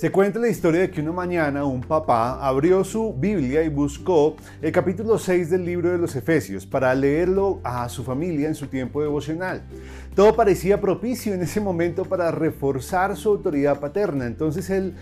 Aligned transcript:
Se 0.00 0.10
cuenta 0.10 0.38
la 0.38 0.48
historia 0.48 0.80
de 0.80 0.90
que 0.90 1.02
una 1.02 1.12
mañana 1.12 1.62
un 1.66 1.82
papá 1.82 2.38
abrió 2.40 2.84
su 2.84 3.12
Biblia 3.12 3.62
y 3.62 3.68
buscó 3.68 4.34
el 4.62 4.72
capítulo 4.72 5.18
6 5.18 5.50
del 5.50 5.66
libro 5.66 5.90
de 5.90 5.98
los 5.98 6.16
Efesios 6.16 6.64
para 6.64 6.94
leerlo 6.94 7.60
a 7.62 7.86
su 7.90 8.02
familia 8.02 8.48
en 8.48 8.54
su 8.54 8.66
tiempo 8.66 9.02
devocional. 9.02 9.62
Todo 10.14 10.34
parecía 10.34 10.80
propicio 10.80 11.34
en 11.34 11.42
ese 11.42 11.60
momento 11.60 12.06
para 12.06 12.30
reforzar 12.30 13.14
su 13.14 13.28
autoridad 13.28 13.78
paterna. 13.78 14.24
Entonces 14.26 14.70
él 14.70 14.94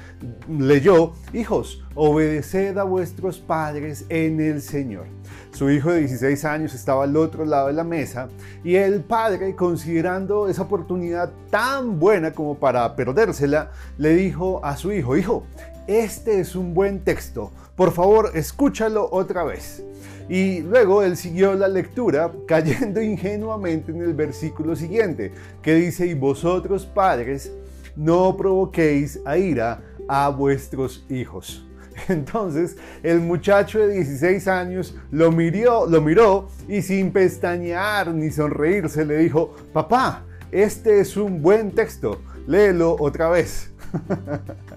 leyó, 0.49 1.13
hijos, 1.33 1.85
obedeced 1.95 2.77
a 2.77 2.83
vuestros 2.83 3.39
padres 3.39 4.05
en 4.09 4.41
el 4.41 4.61
Señor. 4.61 5.07
Su 5.53 5.71
hijo 5.71 5.91
de 5.91 6.01
16 6.01 6.45
años 6.45 6.75
estaba 6.75 7.05
al 7.05 7.17
otro 7.17 7.45
lado 7.45 7.69
de 7.69 7.73
la 7.73 7.85
mesa 7.85 8.29
y 8.63 8.77
el 8.77 9.03
padre, 9.03 9.57
considerando 9.57 10.49
esa 10.49 10.63
oportunidad 10.63 11.33
tan 11.51 11.99
buena 11.99 12.33
como 12.33 12.59
para 12.59 12.95
perdérsela, 12.95 13.73
le 13.97 14.15
dijo 14.15 14.61
a 14.65 14.77
su 14.77 14.88
hijo, 14.93 15.17
hijo, 15.17 15.45
este 15.87 16.41
es 16.41 16.55
un 16.55 16.75
buen 16.75 17.01
texto, 17.05 17.53
por 17.77 17.93
favor 17.93 18.33
escúchalo 18.35 19.09
otra 19.11 19.45
vez. 19.45 19.83
Y 20.29 20.61
luego 20.61 21.03
él 21.03 21.17
siguió 21.17 21.55
la 21.55 21.69
lectura 21.69 22.31
cayendo 22.47 23.01
ingenuamente 23.03 23.93
en 23.93 24.03
el 24.03 24.15
versículo 24.15 24.77
siguiente, 24.77 25.33
que 25.63 25.75
dice, 25.75 26.07
y 26.07 26.15
vosotros 26.15 26.85
padres, 26.85 27.51
no 27.97 28.37
provoquéis 28.37 29.21
a 29.25 29.39
ira 29.39 29.83
a 30.07 30.29
vuestros 30.29 31.05
hijos. 31.09 31.67
Entonces 32.09 32.77
el 33.03 33.21
muchacho 33.21 33.79
de 33.81 33.95
16 33.95 34.49
años 34.49 34.95
lo 35.11 35.33
miró, 35.33 35.87
lo 35.87 36.01
miró 36.01 36.49
y 36.69 36.83
sin 36.83 37.11
pestañear 37.13 38.15
ni 38.15 38.31
sonreírse 38.31 39.05
le 39.05 39.19
dijo, 39.19 39.55
papá, 39.73 40.25
este 40.51 41.01
es 41.01 41.17
un 41.17 41.43
buen 41.43 41.73
texto, 41.73 42.21
léelo 42.47 42.97
otra 42.99 43.29
vez. 43.29 43.71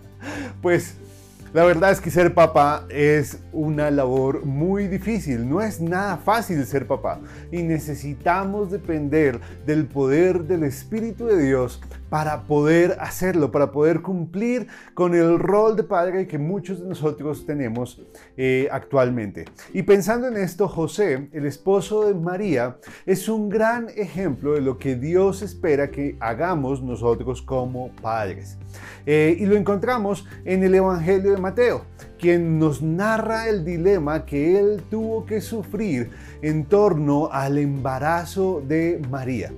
pues 0.61 0.95
la 1.53 1.66
verdad 1.66 1.91
es 1.91 1.99
que 1.99 2.11
ser 2.11 2.33
papá 2.33 2.85
es 2.89 3.39
una 3.52 3.91
labor 3.91 4.45
muy 4.45 4.88
difícil, 4.88 5.49
no 5.49 5.61
es 5.61 5.81
nada 5.81 6.16
fácil 6.16 6.66
ser 6.66 6.88
papá 6.88 7.19
y 7.52 7.63
necesitamos 7.63 8.71
depender 8.71 9.39
del 9.66 9.85
poder 9.85 10.44
del 10.44 10.63
Espíritu 10.63 11.25
de 11.25 11.44
Dios 11.44 11.81
para 12.09 12.44
poder 12.44 12.97
hacerlo, 12.99 13.52
para 13.52 13.72
poder 13.72 14.02
cumplir 14.02 14.67
con 14.94 15.16
el 15.16 15.39
rol 15.39 15.77
de 15.77 15.83
padre 15.83 16.27
que 16.27 16.38
muchos 16.38 16.81
de 16.81 16.89
nosotros 16.89 17.45
tenemos 17.45 18.02
eh, 18.35 18.67
actualmente. 18.69 19.45
Y 19.73 19.83
pensando 19.83 20.27
en 20.27 20.35
esto, 20.35 20.67
José, 20.67 21.29
el 21.31 21.45
esposo 21.45 22.05
de 22.05 22.13
María, 22.13 22.77
es 23.05 23.29
un 23.29 23.47
gran 23.47 23.88
ejemplo 23.95 24.53
de 24.53 24.61
lo 24.61 24.77
que 24.77 24.95
Dios 24.95 25.41
espera 25.41 25.89
que 25.89 26.17
hagamos 26.19 26.83
nosotros 26.83 27.41
como 27.41 27.91
padres. 28.02 28.57
Eh, 29.05 29.38
y 29.39 29.45
lo 29.45 29.55
encontramos 29.55 30.25
en 30.44 30.63
el 30.63 30.75
Evangelio 30.75 31.31
de 31.31 31.41
Mateo, 31.42 31.86
quien 32.20 32.59
nos 32.59 32.81
narra 32.81 33.50
el 33.50 33.66
dilema 33.66 34.25
que 34.25 34.59
él 34.59 34.84
tuvo 34.89 35.25
que 35.25 35.42
sufrir 35.42 36.11
en 36.42 36.66
torno 36.66 37.30
al 37.31 37.58
embarazo 37.58 38.64
de 38.66 39.02
María. 39.09 39.52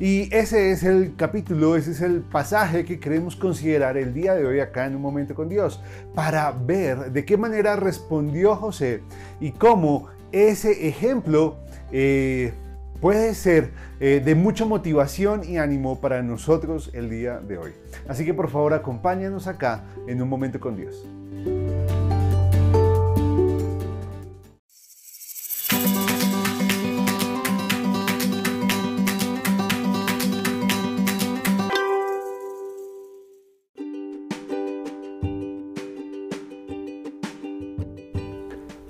Y 0.00 0.32
ese 0.34 0.70
es 0.70 0.84
el 0.84 1.16
capítulo, 1.16 1.74
ese 1.76 1.90
es 1.90 2.00
el 2.00 2.20
pasaje 2.20 2.84
que 2.84 3.00
queremos 3.00 3.34
considerar 3.34 3.96
el 3.96 4.14
día 4.14 4.34
de 4.34 4.46
hoy 4.46 4.60
acá 4.60 4.86
en 4.86 4.94
un 4.94 5.02
momento 5.02 5.34
con 5.34 5.48
Dios, 5.48 5.80
para 6.14 6.52
ver 6.52 7.10
de 7.10 7.24
qué 7.24 7.36
manera 7.36 7.74
respondió 7.74 8.54
José 8.54 9.02
y 9.40 9.50
cómo 9.50 10.06
ese 10.30 10.86
ejemplo 10.88 11.56
eh, 11.90 12.52
puede 13.00 13.34
ser 13.34 13.70
eh, 14.00 14.22
de 14.24 14.34
mucha 14.34 14.64
motivación 14.64 15.44
y 15.44 15.58
ánimo 15.58 16.00
para 16.00 16.22
nosotros 16.22 16.90
el 16.92 17.10
día 17.10 17.38
de 17.38 17.58
hoy. 17.58 17.72
Así 18.08 18.24
que 18.24 18.34
por 18.34 18.50
favor 18.50 18.74
acompáñanos 18.74 19.46
acá 19.46 19.84
en 20.06 20.22
un 20.22 20.28
momento 20.28 20.60
con 20.60 20.76
Dios. 20.76 21.04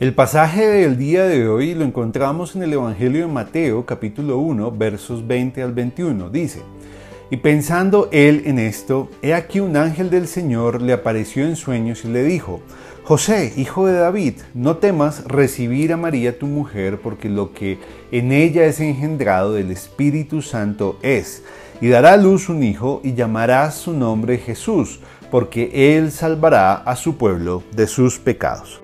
El 0.00 0.14
pasaje 0.14 0.64
del 0.64 0.96
día 0.96 1.24
de 1.24 1.48
hoy 1.48 1.74
lo 1.74 1.84
encontramos 1.84 2.54
en 2.54 2.62
el 2.62 2.72
Evangelio 2.72 3.26
de 3.26 3.32
Mateo 3.32 3.84
capítulo 3.84 4.38
1 4.38 4.70
versos 4.70 5.26
20 5.26 5.60
al 5.60 5.72
21. 5.72 6.30
Dice, 6.30 6.62
y 7.30 7.38
pensando 7.38 8.08
él 8.12 8.42
en 8.46 8.60
esto, 8.60 9.10
he 9.22 9.34
aquí 9.34 9.58
un 9.58 9.76
ángel 9.76 10.08
del 10.08 10.28
Señor 10.28 10.82
le 10.82 10.92
apareció 10.92 11.44
en 11.44 11.56
sueños 11.56 12.04
y 12.04 12.08
le 12.10 12.22
dijo, 12.22 12.60
José, 13.02 13.52
hijo 13.56 13.88
de 13.88 13.94
David, 13.94 14.34
no 14.54 14.76
temas 14.76 15.24
recibir 15.24 15.92
a 15.92 15.96
María 15.96 16.38
tu 16.38 16.46
mujer, 16.46 17.00
porque 17.02 17.28
lo 17.28 17.52
que 17.52 17.80
en 18.12 18.30
ella 18.30 18.66
es 18.66 18.78
engendrado 18.78 19.54
del 19.54 19.72
Espíritu 19.72 20.42
Santo 20.42 20.96
es, 21.02 21.42
y 21.80 21.88
dará 21.88 22.12
a 22.12 22.18
luz 22.18 22.48
un 22.48 22.62
hijo 22.62 23.00
y 23.02 23.14
llamarás 23.14 23.74
su 23.74 23.94
nombre 23.94 24.38
Jesús, 24.38 25.00
porque 25.32 25.96
él 25.96 26.12
salvará 26.12 26.74
a 26.74 26.94
su 26.94 27.16
pueblo 27.16 27.64
de 27.72 27.88
sus 27.88 28.20
pecados. 28.20 28.80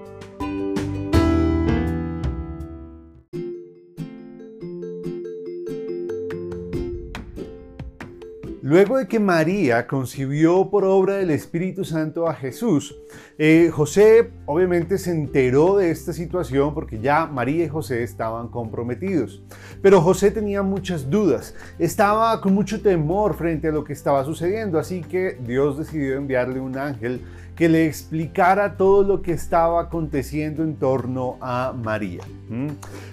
Luego 8.75 8.99
de 8.99 9.07
que 9.07 9.21
María 9.21 9.87
concibió 9.87 10.69
por 10.69 10.85
obra 10.85 11.15
del 11.15 11.31
Espíritu 11.31 11.85
Santo 11.85 12.27
a 12.27 12.35
Jesús, 12.35 12.97
eh, 13.39 13.71
José 13.73 14.33
obviamente 14.47 14.99
se 14.99 15.13
enteró 15.13 15.77
de 15.77 15.93
esta 15.93 16.13
situación 16.13 16.75
porque 16.75 16.99
ya 16.99 17.27
María 17.27 17.67
y 17.67 17.69
José 17.69 18.03
estaban 18.03 18.49
comprometidos. 18.49 19.45
Pero 19.81 20.01
José 20.01 20.33
tenía 20.33 20.63
muchas 20.63 21.09
dudas, 21.09 21.55
estaba 21.79 22.41
con 22.41 22.53
mucho 22.53 22.83
temor 22.83 23.37
frente 23.37 23.69
a 23.69 23.71
lo 23.71 23.85
que 23.85 23.93
estaba 23.93 24.25
sucediendo, 24.25 24.81
así 24.81 25.03
que 25.03 25.39
Dios 25.47 25.79
decidió 25.79 26.17
enviarle 26.17 26.59
un 26.59 26.77
ángel 26.77 27.21
que 27.57 27.69
le 27.69 27.87
explicara 27.87 28.77
todo 28.77 29.03
lo 29.03 29.23
que 29.23 29.33
estaba 29.33 29.81
aconteciendo 29.83 30.63
en 30.63 30.77
torno 30.77 31.37
a 31.41 31.73
María. 31.73 32.23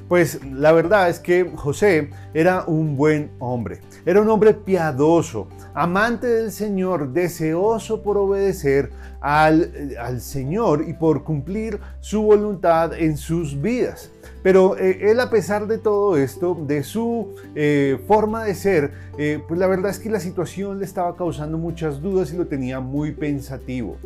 Pues 0.08 0.44
la 0.44 0.72
verdad 0.72 1.10
es 1.10 1.20
que 1.20 1.52
José 1.56 2.10
era 2.34 2.64
un 2.66 2.96
buen 2.98 3.32
hombre, 3.40 3.82
era 4.06 4.22
un 4.22 4.30
hombre 4.30 4.54
piadoso, 4.54 5.48
amante 5.74 6.28
del 6.28 6.52
Señor, 6.52 7.14
deseoso 7.14 8.02
por 8.02 8.18
obedecer 8.18 8.92
al, 9.22 9.96
al 10.00 10.20
Señor 10.20 10.86
y 10.88 10.94
por 10.94 11.24
cumplir 11.24 11.80
su 12.00 12.24
voluntad 12.24 12.94
en 12.94 13.18
sus 13.18 13.62
vidas. 13.62 14.12
Pero 14.44 14.78
eh, 14.78 15.12
él 15.12 15.20
a 15.20 15.30
pesar 15.30 15.68
de 15.68 15.78
todo 15.78 16.18
esto, 16.18 16.58
de 16.68 16.84
su 16.84 17.36
eh, 17.56 18.00
forma 18.08 18.44
de 18.44 18.56
ser, 18.56 18.92
eh, 19.18 19.40
pues 19.48 19.60
la 19.60 19.68
verdad 19.68 19.92
es 19.92 20.00
que 20.00 20.10
la 20.10 20.20
situación 20.20 20.80
le 20.80 20.86
estaba 20.86 21.16
causando 21.16 21.58
muchas 21.58 22.02
dudas 22.02 22.34
y 22.34 22.38
lo 22.38 22.48
tenía 22.48 22.80
muy 22.80 23.12
pensativo. 23.12 23.98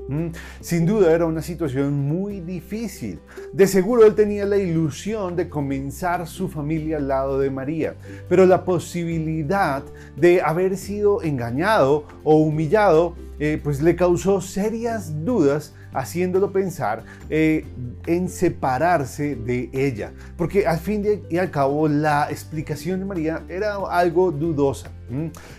Sin 0.60 0.86
duda 0.86 1.14
era 1.14 1.26
una 1.26 1.42
situación 1.42 1.94
muy 1.94 2.42
difícil. 2.42 3.20
De 3.54 3.68
seguro 3.68 4.06
él 4.06 4.16
tenía 4.16 4.46
la 4.46 4.58
ilusión 4.58 5.36
de 5.36 5.48
comenzar 5.48 6.28
su 6.28 6.50
familia 6.50 6.98
al 6.98 7.08
lado 7.08 7.40
de 7.40 7.50
María, 7.50 7.96
pero 8.28 8.46
la 8.46 8.66
posibilidad 8.66 9.84
de 10.18 10.42
haber 10.42 10.78
sido 10.78 11.22
engañado 11.22 12.06
o 12.24 12.38
humillado, 12.38 13.16
pues 13.64 13.82
le 13.82 13.96
causó 13.96 14.42
serias 14.42 15.26
dudas 15.26 15.74
haciéndolo 15.96 16.52
pensar 16.52 17.04
eh, 17.30 17.66
en 18.06 18.30
separarse 18.30 19.36
de 19.36 19.70
ella. 19.74 20.14
Porque 20.38 20.68
al 20.68 20.80
fin 20.80 21.06
y 21.30 21.38
al 21.38 21.52
cabo 21.52 21.88
la 21.88 22.28
explicación 22.30 23.00
de 23.00 23.06
María 23.06 23.44
era 23.50 23.76
algo 23.90 24.32
dudosa. 24.32 24.92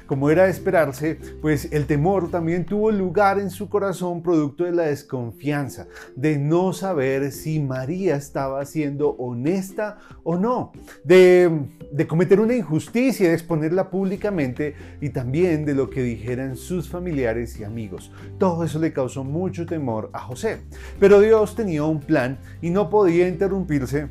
Como 0.07 0.31
era 0.31 0.45
de 0.45 0.51
esperarse, 0.51 1.19
pues 1.41 1.69
el 1.73 1.87
temor 1.87 2.31
también 2.31 2.65
tuvo 2.65 2.91
lugar 2.91 3.39
en 3.39 3.51
su 3.51 3.69
corazón 3.69 4.23
producto 4.23 4.65
de 4.65 4.73
la 4.73 4.85
desconfianza, 4.85 5.87
de 6.17 6.37
no 6.37 6.73
saber 6.73 7.31
si 7.31 7.61
María 7.61 8.17
estaba 8.17 8.65
siendo 8.65 9.11
honesta 9.11 9.99
o 10.25 10.37
no, 10.37 10.73
de, 11.05 11.69
cometer 12.09 12.41
una 12.41 12.57
injusticia, 12.57 13.29
de 13.29 13.35
exponerla 13.35 13.89
públicamente 13.89 14.75
y 15.01 15.11
también 15.11 15.65
de 15.65 15.75
lo 15.75 15.91
que 15.91 16.03
dijeran 16.03 16.57
sus 16.57 16.89
familiares 16.89 17.59
y 17.61 17.65
amigos. 17.65 18.11
Todo 18.39 18.65
eso 18.65 18.81
le 18.81 18.93
causó 18.93 19.23
mucho 19.23 19.65
temor 19.65 20.11
a 20.13 20.19
José. 20.27 20.63
Pero 21.01 21.21
Dios 21.21 21.55
tenía 21.55 21.85
un 21.85 22.01
plan 22.01 22.39
y 22.61 22.71
no 22.71 22.91
podía 22.91 23.29
interrumpirse 23.29 24.09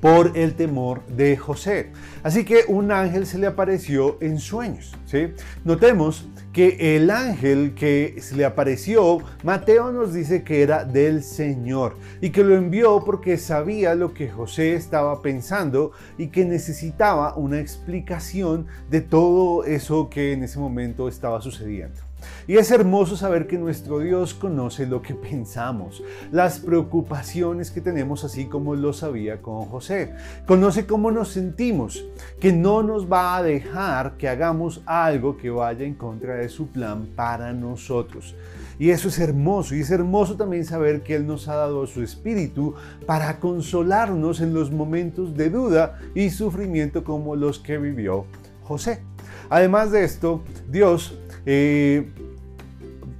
por 0.00 0.36
el 0.36 0.54
temor 0.54 1.04
de 1.06 1.36
José. 1.36 1.90
Así 2.22 2.44
que 2.44 2.64
un 2.68 2.90
ángel 2.90 3.26
se 3.26 3.38
le 3.38 3.46
apareció 3.46 4.18
en 4.20 4.38
sueños. 4.38 4.96
¿sí? 5.04 5.28
Notemos 5.64 6.28
que 6.52 6.96
el 6.96 7.10
ángel 7.10 7.74
que 7.74 8.16
se 8.20 8.34
le 8.34 8.44
apareció, 8.44 9.18
Mateo 9.44 9.92
nos 9.92 10.12
dice 10.12 10.42
que 10.42 10.62
era 10.62 10.84
del 10.84 11.22
Señor 11.22 11.96
y 12.20 12.30
que 12.30 12.42
lo 12.42 12.56
envió 12.56 13.04
porque 13.04 13.38
sabía 13.38 13.94
lo 13.94 14.14
que 14.14 14.28
José 14.28 14.74
estaba 14.74 15.22
pensando 15.22 15.92
y 16.18 16.28
que 16.28 16.44
necesitaba 16.44 17.36
una 17.36 17.60
explicación 17.60 18.66
de 18.90 19.00
todo 19.00 19.64
eso 19.64 20.10
que 20.10 20.32
en 20.32 20.42
ese 20.42 20.58
momento 20.58 21.08
estaba 21.08 21.40
sucediendo. 21.40 22.09
Y 22.46 22.56
es 22.56 22.70
hermoso 22.70 23.16
saber 23.16 23.46
que 23.46 23.58
nuestro 23.58 23.98
Dios 23.98 24.34
conoce 24.34 24.86
lo 24.86 25.02
que 25.02 25.14
pensamos, 25.30 26.02
las 26.32 26.58
preocupaciones 26.58 27.70
que 27.70 27.80
tenemos, 27.80 28.24
así 28.24 28.46
como 28.46 28.74
lo 28.74 28.92
sabía 28.92 29.42
con 29.42 29.66
José. 29.66 30.14
Conoce 30.46 30.86
cómo 30.86 31.10
nos 31.10 31.28
sentimos, 31.28 32.04
que 32.40 32.52
no 32.52 32.82
nos 32.82 33.10
va 33.10 33.36
a 33.36 33.42
dejar 33.42 34.16
que 34.16 34.28
hagamos 34.28 34.82
algo 34.86 35.36
que 35.36 35.50
vaya 35.50 35.84
en 35.84 35.94
contra 35.94 36.34
de 36.34 36.48
su 36.48 36.68
plan 36.68 37.08
para 37.14 37.52
nosotros. 37.52 38.34
Y 38.80 38.90
eso 38.90 39.08
es 39.08 39.18
hermoso. 39.18 39.74
Y 39.74 39.80
es 39.80 39.90
hermoso 39.90 40.36
también 40.36 40.64
saber 40.64 41.02
que 41.02 41.14
Él 41.14 41.26
nos 41.26 41.48
ha 41.48 41.54
dado 41.54 41.86
su 41.86 42.02
espíritu 42.02 42.74
para 43.06 43.38
consolarnos 43.38 44.40
en 44.40 44.54
los 44.54 44.70
momentos 44.70 45.36
de 45.36 45.50
duda 45.50 45.98
y 46.14 46.30
sufrimiento 46.30 47.04
como 47.04 47.36
los 47.36 47.58
que 47.58 47.76
vivió 47.76 48.24
José. 48.64 49.02
Además 49.50 49.90
de 49.90 50.04
esto, 50.04 50.42
Dios, 50.70 51.18
eh, 51.46 52.10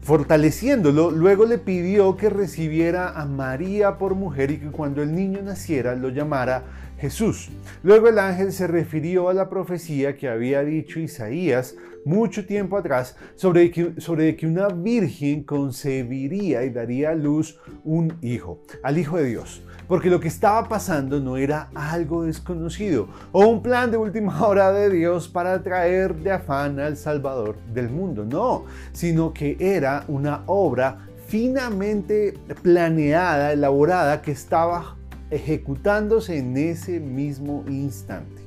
fortaleciéndolo, 0.03 1.11
luego 1.11 1.47
le 1.47 1.59
pidió 1.59 2.17
que 2.17 2.31
recibiera 2.31 3.11
a 3.11 3.27
María 3.27 3.99
por 3.99 4.15
mujer 4.15 4.51
y 4.51 4.59
que 4.59 4.71
cuando 4.71 5.03
el 5.03 5.15
niño 5.15 5.43
naciera 5.43 5.95
lo 5.95 6.09
llamara 6.09 6.65
Jesús. 6.99 7.51
Luego 7.83 8.09
el 8.09 8.19
ángel 8.19 8.53
se 8.53 8.67
refirió 8.67 9.29
a 9.29 9.35
la 9.35 9.49
profecía 9.49 10.17
que 10.17 10.29
había 10.29 10.63
dicho 10.63 11.01
Isaías 11.01 11.75
mucho 12.05 12.47
tiempo 12.47 12.77
atrás 12.77 13.17
sobre 13.35 13.71
que, 13.71 13.95
sobre 13.99 14.37
que 14.37 14.47
una 14.47 14.69
virgen 14.69 15.45
concebiría 15.45 16.65
y 16.65 16.71
daría 16.71 17.11
a 17.11 17.15
luz 17.15 17.59
un 17.85 18.17
hijo, 18.23 18.63
al 18.83 18.99
Hijo 18.99 19.17
de 19.17 19.25
Dios. 19.25 19.63
Porque 19.89 20.09
lo 20.09 20.21
que 20.21 20.29
estaba 20.29 20.69
pasando 20.69 21.21
no 21.21 21.37
era 21.37 21.69
algo 21.75 22.23
desconocido 22.23 23.09
o 23.33 23.47
un 23.47 23.61
plan 23.63 23.91
de 23.91 23.97
última 23.97 24.47
hora 24.47 24.73
de 24.73 24.89
Dios 24.89 25.29
para 25.29 25.63
traer 25.63 26.15
de 26.15 26.31
afán 26.33 26.79
al 26.79 26.97
Salvador 26.97 27.57
del 27.73 27.91
mundo, 27.91 28.25
no, 28.25 28.67
sino 28.93 29.33
que 29.33 29.57
era 29.59 30.05
una 30.07 30.45
obra 30.47 31.07
finamente 31.27 32.35
planeada, 32.63 33.53
elaborada, 33.53 34.21
que 34.21 34.33
estaba 34.33 34.97
ejecutándose 35.31 36.39
en 36.39 36.57
ese 36.57 36.99
mismo 36.99 37.65
instante. 37.69 38.40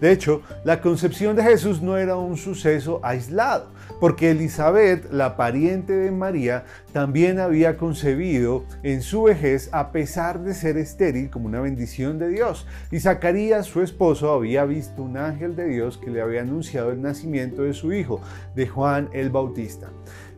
De 0.00 0.12
hecho, 0.12 0.42
la 0.64 0.80
concepción 0.80 1.36
de 1.36 1.42
Jesús 1.42 1.80
no 1.82 1.96
era 1.96 2.16
un 2.16 2.36
suceso 2.36 3.00
aislado, 3.02 3.70
porque 3.98 4.30
Elizabeth, 4.30 5.10
la 5.10 5.36
pariente 5.36 5.94
de 5.94 6.10
María, 6.10 6.64
también 6.92 7.38
había 7.38 7.76
concebido 7.76 8.64
en 8.82 9.02
su 9.02 9.24
vejez 9.24 9.68
a 9.72 9.92
pesar 9.92 10.40
de 10.40 10.54
ser 10.54 10.76
estéril 10.76 11.30
como 11.30 11.46
una 11.46 11.60
bendición 11.60 12.18
de 12.18 12.28
Dios. 12.28 12.66
Y 12.90 13.00
Zacarías, 13.00 13.66
su 13.66 13.82
esposo, 13.82 14.32
había 14.32 14.64
visto 14.64 15.02
un 15.02 15.16
ángel 15.16 15.56
de 15.56 15.66
Dios 15.66 15.98
que 15.98 16.10
le 16.10 16.20
había 16.20 16.42
anunciado 16.42 16.90
el 16.90 17.02
nacimiento 17.02 17.62
de 17.62 17.74
su 17.74 17.92
hijo, 17.92 18.20
de 18.54 18.66
Juan 18.66 19.08
el 19.12 19.30
Bautista. 19.30 19.90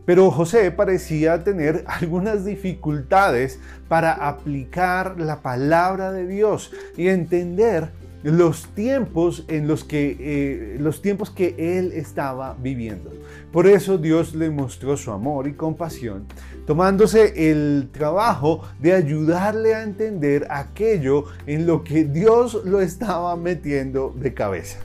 Pero 0.05 0.31
José 0.31 0.69
parecía 0.71 1.43
tener 1.43 1.83
algunas 1.87 2.45
dificultades 2.45 3.59
para 3.87 4.13
aplicar 4.13 5.19
la 5.19 5.41
palabra 5.41 6.11
de 6.11 6.27
Dios 6.27 6.71
y 6.97 7.07
entender 7.07 7.89
los 8.23 8.67
tiempos 8.73 9.43
en 9.47 9.67
los 9.67 9.83
que 9.83 10.17
eh, 10.19 10.77
los 10.79 11.01
tiempos 11.01 11.29
que 11.29 11.55
él 11.57 11.91
estaba 11.93 12.55
viviendo. 12.59 13.11
Por 13.51 13.67
eso 13.67 13.97
Dios 13.97 14.33
le 14.33 14.49
mostró 14.49 14.97
su 14.97 15.11
amor 15.11 15.47
y 15.47 15.53
compasión, 15.53 16.25
tomándose 16.65 17.51
el 17.51 17.89
trabajo 17.91 18.63
de 18.79 18.93
ayudarle 18.93 19.75
a 19.75 19.83
entender 19.83 20.47
aquello 20.49 21.25
en 21.45 21.67
lo 21.67 21.83
que 21.83 22.05
Dios 22.05 22.61
lo 22.65 22.81
estaba 22.81 23.35
metiendo 23.35 24.13
de 24.15 24.33
cabeza. 24.33 24.79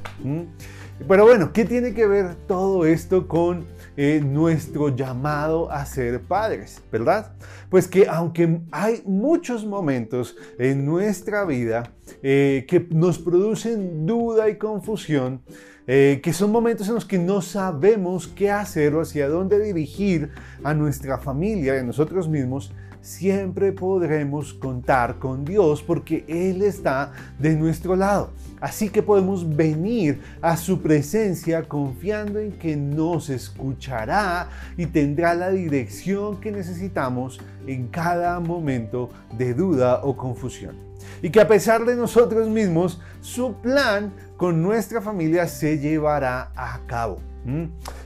Pero 1.06 1.24
bueno, 1.24 1.52
¿qué 1.52 1.64
tiene 1.64 1.94
que 1.94 2.06
ver 2.06 2.34
todo 2.46 2.84
esto 2.84 3.28
con 3.28 3.66
eh, 3.96 4.20
nuestro 4.24 4.94
llamado 4.94 5.70
a 5.70 5.86
ser 5.86 6.20
padres, 6.20 6.82
¿verdad? 6.90 7.32
Pues 7.70 7.86
que 7.86 8.08
aunque 8.08 8.60
hay 8.72 9.02
muchos 9.06 9.64
momentos 9.64 10.36
en 10.58 10.84
nuestra 10.84 11.44
vida 11.44 11.92
eh, 12.22 12.66
que 12.68 12.86
nos 12.90 13.18
producen 13.18 14.06
duda 14.06 14.48
y 14.48 14.56
confusión, 14.56 15.40
eh, 15.86 16.20
que 16.22 16.32
son 16.32 16.52
momentos 16.52 16.88
en 16.88 16.94
los 16.94 17.04
que 17.04 17.18
no 17.18 17.42
sabemos 17.42 18.28
qué 18.28 18.50
hacer 18.50 18.94
o 18.94 19.00
hacia 19.00 19.28
dónde 19.28 19.58
dirigir 19.60 20.30
a 20.62 20.74
nuestra 20.74 21.18
familia 21.18 21.76
y 21.76 21.78
a 21.78 21.82
nosotros 21.84 22.28
mismos, 22.28 22.72
siempre 23.08 23.72
podremos 23.72 24.52
contar 24.52 25.18
con 25.18 25.44
Dios 25.44 25.82
porque 25.82 26.24
Él 26.28 26.62
está 26.62 27.12
de 27.38 27.56
nuestro 27.56 27.96
lado. 27.96 28.30
Así 28.60 28.90
que 28.90 29.02
podemos 29.02 29.56
venir 29.56 30.20
a 30.42 30.56
su 30.56 30.82
presencia 30.82 31.62
confiando 31.62 32.38
en 32.38 32.52
que 32.52 32.76
nos 32.76 33.30
escuchará 33.30 34.50
y 34.76 34.86
tendrá 34.86 35.34
la 35.34 35.50
dirección 35.50 36.38
que 36.38 36.52
necesitamos 36.52 37.40
en 37.66 37.88
cada 37.88 38.40
momento 38.40 39.08
de 39.36 39.54
duda 39.54 40.00
o 40.02 40.16
confusión. 40.16 40.76
Y 41.22 41.30
que 41.30 41.40
a 41.40 41.48
pesar 41.48 41.84
de 41.86 41.96
nosotros 41.96 42.48
mismos, 42.48 43.00
su 43.22 43.54
plan 43.54 44.12
con 44.36 44.62
nuestra 44.62 45.00
familia 45.00 45.46
se 45.46 45.78
llevará 45.78 46.52
a 46.54 46.80
cabo. 46.86 47.27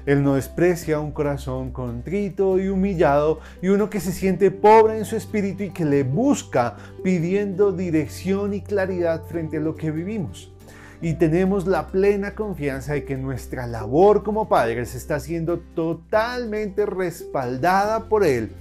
Él 0.06 0.22
no 0.22 0.34
desprecia 0.34 1.00
un 1.00 1.10
corazón 1.10 1.72
contrito 1.72 2.58
y 2.58 2.68
humillado 2.68 3.40
y 3.60 3.68
uno 3.68 3.90
que 3.90 4.00
se 4.00 4.12
siente 4.12 4.50
pobre 4.50 4.98
en 4.98 5.04
su 5.04 5.16
espíritu 5.16 5.64
y 5.64 5.70
que 5.70 5.84
le 5.84 6.04
busca 6.04 6.76
pidiendo 7.02 7.72
dirección 7.72 8.54
y 8.54 8.60
claridad 8.60 9.22
frente 9.24 9.56
a 9.56 9.60
lo 9.60 9.74
que 9.74 9.90
vivimos. 9.90 10.52
Y 11.00 11.14
tenemos 11.14 11.66
la 11.66 11.88
plena 11.88 12.36
confianza 12.36 12.92
de 12.92 13.04
que 13.04 13.16
nuestra 13.16 13.66
labor 13.66 14.22
como 14.22 14.48
padres 14.48 14.94
está 14.94 15.18
siendo 15.18 15.58
totalmente 15.58 16.86
respaldada 16.86 18.08
por 18.08 18.24
Él 18.24 18.52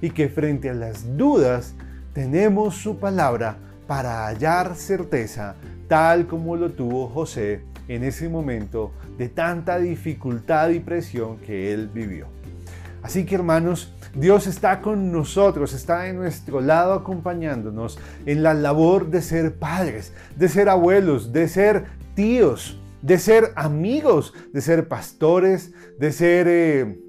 y 0.00 0.10
que 0.10 0.30
frente 0.30 0.70
a 0.70 0.74
las 0.74 1.16
dudas 1.18 1.74
tenemos 2.14 2.76
su 2.76 2.98
palabra 2.98 3.58
para 3.86 4.26
hallar 4.26 4.76
certeza, 4.76 5.56
tal 5.88 6.26
como 6.26 6.56
lo 6.56 6.70
tuvo 6.72 7.08
José 7.08 7.69
en 7.90 8.04
ese 8.04 8.28
momento 8.28 8.92
de 9.18 9.28
tanta 9.28 9.78
dificultad 9.78 10.68
y 10.70 10.78
presión 10.78 11.38
que 11.38 11.72
él 11.72 11.88
vivió. 11.92 12.28
Así 13.02 13.26
que 13.26 13.34
hermanos, 13.34 13.92
Dios 14.14 14.46
está 14.46 14.80
con 14.80 15.10
nosotros, 15.10 15.72
está 15.72 16.06
en 16.06 16.16
nuestro 16.16 16.60
lado 16.60 16.92
acompañándonos 16.92 17.98
en 18.26 18.44
la 18.44 18.54
labor 18.54 19.10
de 19.10 19.22
ser 19.22 19.56
padres, 19.56 20.12
de 20.36 20.48
ser 20.48 20.68
abuelos, 20.68 21.32
de 21.32 21.48
ser 21.48 21.86
tíos, 22.14 22.80
de 23.02 23.18
ser 23.18 23.52
amigos, 23.56 24.34
de 24.52 24.60
ser 24.60 24.86
pastores, 24.86 25.72
de 25.98 26.12
ser 26.12 26.46
eh, 26.48 27.00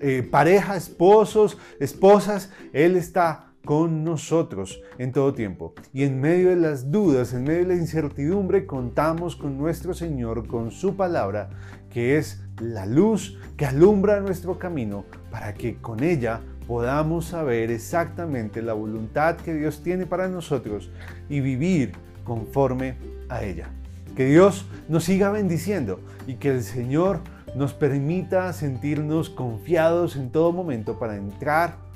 eh, 0.00 0.22
pareja, 0.22 0.74
esposos, 0.76 1.58
esposas. 1.80 2.50
Él 2.72 2.96
está 2.96 3.49
con 3.64 4.04
nosotros 4.04 4.80
en 4.98 5.12
todo 5.12 5.34
tiempo. 5.34 5.74
Y 5.92 6.04
en 6.04 6.20
medio 6.20 6.50
de 6.50 6.56
las 6.56 6.90
dudas, 6.90 7.34
en 7.34 7.44
medio 7.44 7.60
de 7.60 7.74
la 7.74 7.80
incertidumbre, 7.80 8.66
contamos 8.66 9.36
con 9.36 9.58
nuestro 9.58 9.94
Señor, 9.94 10.46
con 10.46 10.70
su 10.70 10.96
palabra, 10.96 11.50
que 11.90 12.16
es 12.16 12.42
la 12.60 12.86
luz 12.86 13.38
que 13.56 13.66
alumbra 13.66 14.20
nuestro 14.20 14.58
camino 14.58 15.04
para 15.30 15.54
que 15.54 15.76
con 15.76 16.02
ella 16.02 16.40
podamos 16.66 17.26
saber 17.26 17.70
exactamente 17.70 18.62
la 18.62 18.74
voluntad 18.74 19.36
que 19.36 19.54
Dios 19.54 19.82
tiene 19.82 20.06
para 20.06 20.28
nosotros 20.28 20.90
y 21.28 21.40
vivir 21.40 21.92
conforme 22.24 22.94
a 23.28 23.42
ella. 23.42 23.70
Que 24.16 24.26
Dios 24.26 24.66
nos 24.88 25.04
siga 25.04 25.30
bendiciendo 25.30 26.00
y 26.26 26.34
que 26.34 26.50
el 26.50 26.62
Señor 26.62 27.20
nos 27.56 27.74
permita 27.74 28.52
sentirnos 28.52 29.30
confiados 29.30 30.16
en 30.16 30.30
todo 30.30 30.52
momento 30.52 30.98
para 30.98 31.16
entrar 31.16 31.89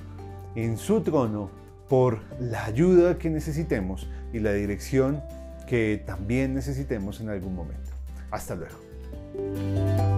en 0.55 0.77
su 0.77 1.01
trono 1.01 1.51
por 1.89 2.21
la 2.41 2.65
ayuda 2.65 3.19
que 3.19 3.31
necesitemos 3.31 4.09
y 4.33 4.41
la 4.41 4.53
dirección 4.53 5.23
que 5.69 6.03
también 6.05 6.55
necesitemos 6.55 7.21
en 7.21 7.31
algún 7.31 7.55
momento. 7.55 7.91
Hasta 8.31 8.55
luego. 8.55 10.14